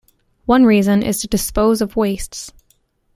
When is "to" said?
1.21-1.27